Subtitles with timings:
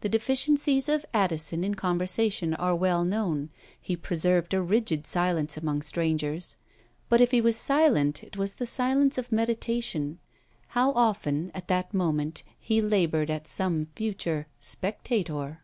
[0.00, 3.50] The deficiencies of Addison in conversation are well known.
[3.80, 6.56] He preserved a rigid silence amongst strangers;
[7.08, 10.18] but if he was silent, it was the silence of meditation.
[10.70, 15.62] How often, at that moment, he laboured at some future Spectator!